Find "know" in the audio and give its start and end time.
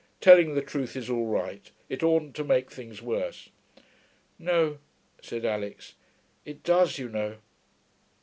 7.07-7.37